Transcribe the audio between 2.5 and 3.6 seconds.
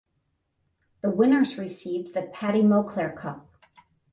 Moclair Cup.